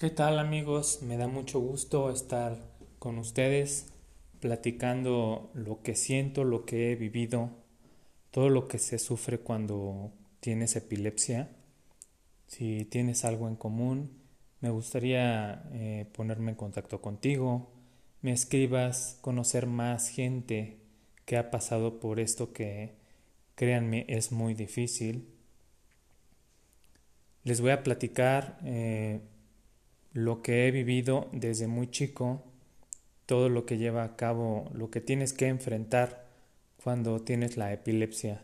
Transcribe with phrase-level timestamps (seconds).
[0.00, 1.02] ¿Qué tal amigos?
[1.02, 2.56] Me da mucho gusto estar
[2.98, 3.92] con ustedes
[4.40, 7.50] platicando lo que siento, lo que he vivido,
[8.30, 10.10] todo lo que se sufre cuando
[10.40, 11.50] tienes epilepsia.
[12.46, 14.22] Si tienes algo en común,
[14.62, 17.70] me gustaría eh, ponerme en contacto contigo,
[18.22, 20.78] me escribas, conocer más gente
[21.26, 22.94] que ha pasado por esto que,
[23.54, 25.28] créanme, es muy difícil.
[27.44, 29.20] Les voy a platicar eh,
[30.12, 32.42] lo que he vivido desde muy chico,
[33.26, 36.26] todo lo que lleva a cabo, lo que tienes que enfrentar
[36.82, 38.42] cuando tienes la epilepsia.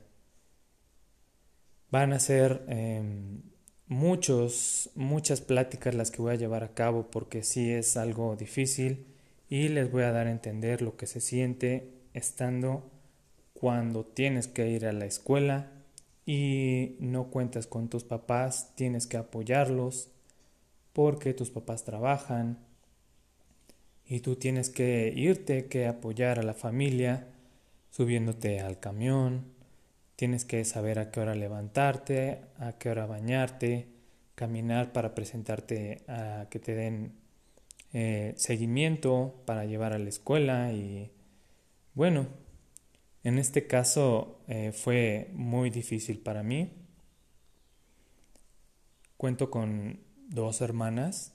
[1.91, 3.43] Van a ser em,
[3.89, 9.07] muchos, muchas pláticas las que voy a llevar a cabo porque sí es algo difícil
[9.49, 12.91] y les voy a dar a entender lo que se siente estando
[13.55, 15.73] cuando tienes que ir a la escuela
[16.27, 20.11] y no cuentas con tus papás, tienes que apoyarlos
[20.97, 22.57] porque tus papás trabajan
[24.07, 27.27] y tú tienes que irte, que apoyar a la familia,
[27.91, 29.45] subiéndote al camión,
[30.17, 33.89] tienes que saber a qué hora levantarte, a qué hora bañarte,
[34.35, 37.13] caminar para presentarte a que te den
[37.93, 41.13] eh, seguimiento para llevar a la escuela y
[41.93, 42.27] bueno,
[43.23, 46.73] en este caso eh, fue muy difícil para mí.
[49.19, 51.35] Cuento con dos hermanas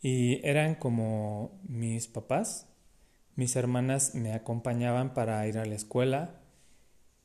[0.00, 2.68] y eran como mis papás.
[3.34, 6.40] Mis hermanas me acompañaban para ir a la escuela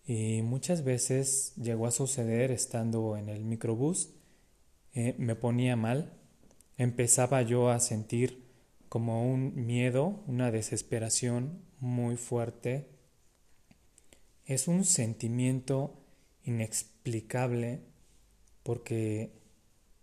[0.05, 4.13] y muchas veces llegó a suceder estando en el microbús,
[4.93, 6.13] eh, me ponía mal,
[6.77, 8.47] empezaba yo a sentir
[8.87, 12.87] como un miedo, una desesperación muy fuerte.
[14.45, 16.05] Es un sentimiento
[16.43, 17.81] inexplicable
[18.63, 19.33] porque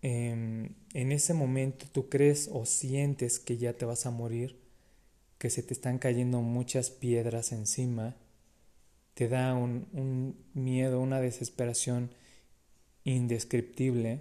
[0.04, 4.60] en, ese momento tú crees o sientes que ya te vas a morir,
[5.38, 8.14] que se te están cayendo muchas piedras encima,
[9.14, 12.10] te da un, un miedo, una desesperación
[13.04, 14.20] indescriptible.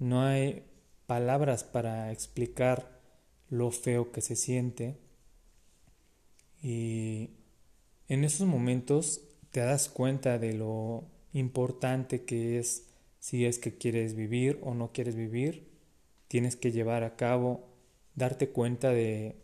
[0.00, 0.64] No hay
[1.06, 3.00] palabras para explicar
[3.50, 4.98] lo feo que se siente.
[6.60, 7.30] Y
[8.08, 9.20] en esos momentos
[9.52, 12.93] te das cuenta de lo importante que es
[13.24, 15.66] si es que quieres vivir o no quieres vivir,
[16.28, 17.70] tienes que llevar a cabo,
[18.14, 19.40] darte cuenta de,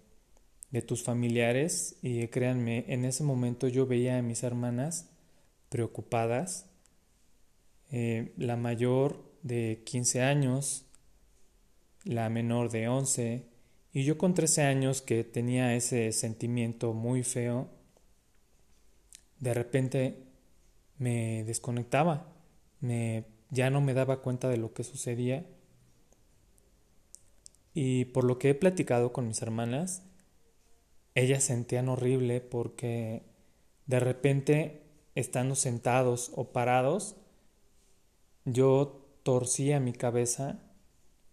[0.70, 1.96] de tus familiares.
[2.02, 5.08] Y créanme, en ese momento yo veía a mis hermanas
[5.70, 6.68] preocupadas,
[7.90, 10.84] eh, la mayor de 15 años,
[12.04, 13.46] la menor de 11,
[13.94, 17.70] y yo con 13 años que tenía ese sentimiento muy feo,
[19.38, 20.22] de repente
[20.98, 22.30] me desconectaba,
[22.80, 25.46] me ya no me daba cuenta de lo que sucedía.
[27.74, 30.02] Y por lo que he platicado con mis hermanas,
[31.14, 33.22] ellas sentían horrible porque
[33.86, 34.82] de repente,
[35.14, 37.16] estando sentados o parados,
[38.44, 40.60] yo torcía mi cabeza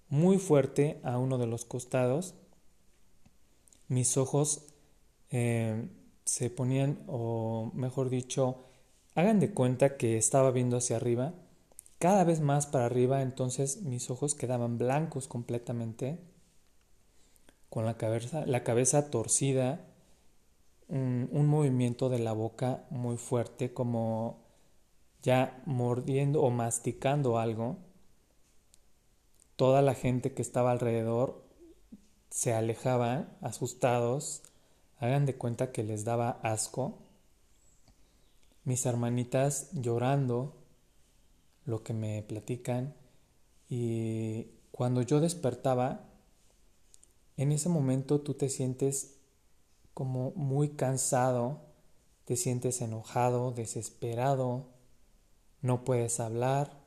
[0.10, 2.34] muy fuerte a uno de los costados.
[3.88, 4.66] Mis ojos
[5.30, 5.88] eh,
[6.26, 8.66] se ponían, o mejor dicho,
[9.16, 11.34] hagan de cuenta que estaba viendo hacia arriba
[12.00, 16.20] cada vez más para arriba, entonces mis ojos quedaban blancos completamente,
[17.70, 19.86] con la cabeza, la cabeza torcida,
[20.88, 24.46] un, un movimiento de la boca muy fuerte, como
[25.22, 27.78] ya mordiendo o masticando algo.
[29.56, 31.44] Toda la gente que estaba alrededor
[32.30, 34.44] se alejaba, asustados,
[35.00, 37.00] hagan de cuenta que les daba asco.
[38.64, 40.57] Mis hermanitas llorando,
[41.68, 42.96] lo que me platican.
[43.70, 46.10] Y cuando yo despertaba,
[47.36, 49.18] en ese momento tú te sientes
[49.94, 51.62] como muy cansado,
[52.26, 54.66] te sientes enojado, desesperado,
[55.62, 56.80] no puedes hablar,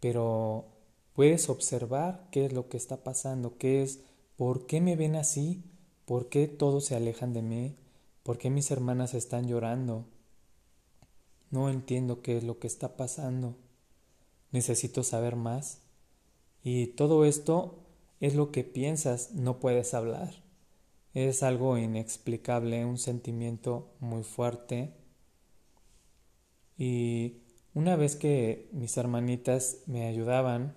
[0.00, 0.66] pero
[1.14, 4.00] puedes observar qué es lo que está pasando, qué es,
[4.36, 5.64] por qué me ven así,
[6.04, 7.76] por qué todos se alejan de mí,
[8.22, 10.04] por qué mis hermanas están llorando.
[11.50, 13.56] No entiendo qué es lo que está pasando
[14.52, 15.80] necesito saber más.
[16.62, 17.82] Y todo esto
[18.20, 20.42] es lo que piensas, no puedes hablar.
[21.14, 24.94] Es algo inexplicable, un sentimiento muy fuerte.
[26.78, 27.42] Y
[27.74, 30.76] una vez que mis hermanitas me ayudaban,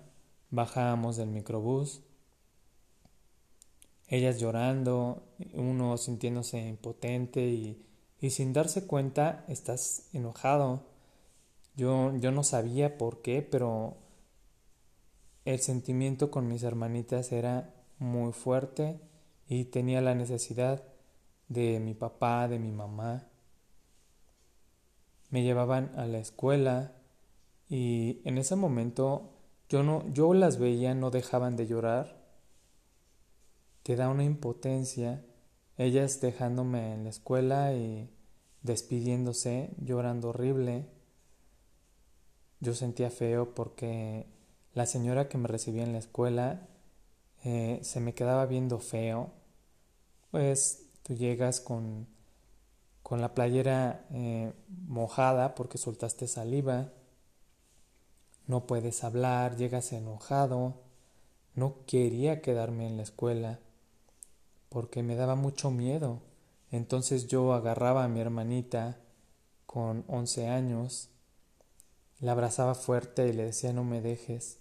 [0.50, 2.02] bajábamos del microbús,
[4.08, 5.22] ellas llorando,
[5.54, 7.84] uno sintiéndose impotente y,
[8.20, 10.84] y sin darse cuenta estás enojado,
[11.76, 13.96] yo, yo no sabía por qué, pero
[15.44, 19.00] el sentimiento con mis hermanitas era muy fuerte
[19.48, 20.82] y tenía la necesidad
[21.48, 23.28] de mi papá, de mi mamá.
[25.30, 26.92] Me llevaban a la escuela
[27.68, 29.32] y en ese momento
[29.68, 32.24] yo no yo las veía, no dejaban de llorar.
[33.82, 35.24] Te da una impotencia
[35.78, 38.08] ellas dejándome en la escuela y
[38.62, 40.86] despidiéndose, llorando horrible.
[42.60, 44.26] Yo sentía feo porque
[44.74, 46.68] la señora que me recibía en la escuela
[47.44, 49.30] eh, se me quedaba viendo feo.
[50.30, 52.06] Pues tú llegas con,
[53.02, 54.52] con la playera eh,
[54.86, 56.92] mojada porque soltaste saliva,
[58.46, 60.74] no puedes hablar, llegas enojado,
[61.54, 63.60] no quería quedarme en la escuela
[64.68, 66.20] porque me daba mucho miedo.
[66.70, 68.98] Entonces yo agarraba a mi hermanita
[69.66, 71.08] con 11 años,
[72.20, 74.58] la abrazaba fuerte y le decía no me dejes.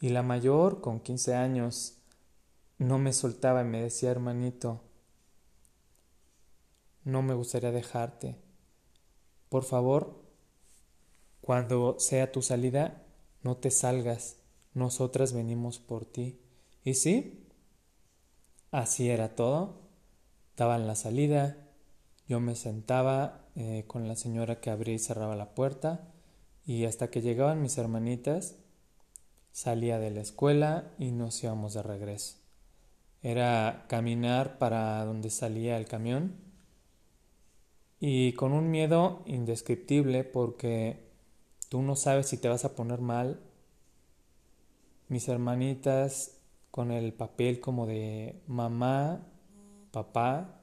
[0.00, 1.98] Y la mayor, con 15 años,
[2.78, 4.80] no me soltaba y me decía hermanito,
[7.04, 8.36] no me gustaría dejarte.
[9.48, 10.22] Por favor,
[11.40, 13.02] cuando sea tu salida,
[13.42, 14.36] no te salgas,
[14.74, 16.38] nosotras venimos por ti.
[16.84, 17.46] Y sí,
[18.70, 19.88] así era todo
[20.58, 21.56] daban la salida,
[22.26, 26.12] yo me sentaba eh, con la señora que abría y cerraba la puerta
[26.68, 28.56] y hasta que llegaban mis hermanitas
[29.52, 32.36] salía de la escuela y nos íbamos de regreso.
[33.22, 36.36] Era caminar para donde salía el camión
[37.98, 41.08] y con un miedo indescriptible porque
[41.70, 43.40] tú no sabes si te vas a poner mal.
[45.08, 46.36] Mis hermanitas
[46.70, 49.26] con el papel como de mamá
[49.90, 50.60] papá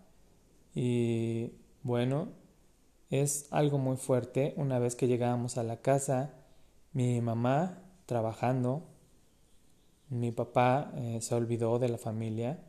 [0.76, 2.30] y bueno,
[3.10, 4.54] es algo muy fuerte.
[4.58, 6.34] Una vez que llegábamos a la casa,
[6.94, 8.84] mi mamá trabajando,
[10.10, 12.64] mi papá eh, se olvidó de la familia.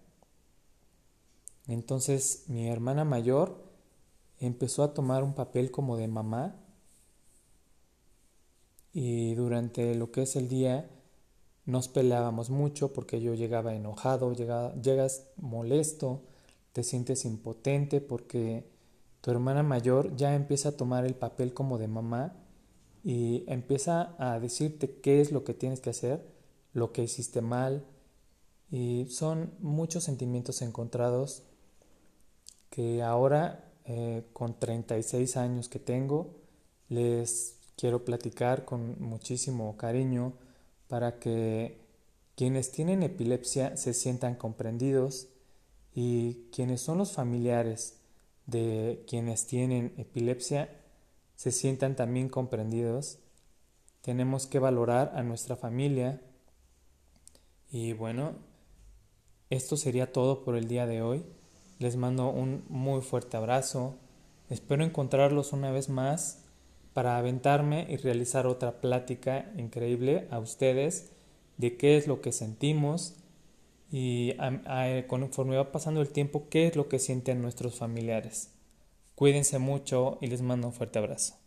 [1.68, 3.64] Entonces mi hermana mayor
[4.40, 6.56] empezó a tomar un papel como de mamá
[8.92, 10.88] y durante lo que es el día
[11.64, 16.22] nos peleábamos mucho porque yo llegaba enojado, llegas molesto,
[16.72, 18.75] te sientes impotente porque
[19.26, 22.36] tu hermana mayor ya empieza a tomar el papel como de mamá
[23.02, 26.24] y empieza a decirte qué es lo que tienes que hacer,
[26.72, 27.84] lo que hiciste mal
[28.70, 31.42] y son muchos sentimientos encontrados
[32.70, 36.36] que ahora eh, con 36 años que tengo
[36.88, 40.34] les quiero platicar con muchísimo cariño
[40.86, 41.80] para que
[42.36, 45.26] quienes tienen epilepsia se sientan comprendidos
[45.96, 47.95] y quienes son los familiares
[48.46, 50.70] de quienes tienen epilepsia
[51.34, 53.18] se sientan también comprendidos.
[54.00, 56.22] Tenemos que valorar a nuestra familia.
[57.70, 58.36] Y bueno,
[59.50, 61.24] esto sería todo por el día de hoy.
[61.78, 63.96] Les mando un muy fuerte abrazo.
[64.48, 66.44] Espero encontrarlos una vez más
[66.94, 71.12] para aventarme y realizar otra plática increíble a ustedes
[71.58, 73.16] de qué es lo que sentimos
[73.90, 74.34] y
[75.06, 78.52] conforme va pasando el tiempo, qué es lo que sienten nuestros familiares.
[79.14, 81.38] Cuídense mucho y les mando un fuerte abrazo.